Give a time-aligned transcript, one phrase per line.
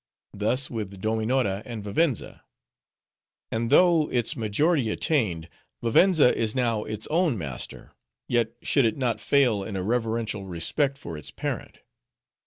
[0.33, 2.43] Thus with Dominora and Vivenza.
[3.51, 5.47] And though, its majority attained,
[5.83, 7.91] Vivenza is now its own master,
[8.27, 11.81] yet should it not fail in a reverential respect for its parent.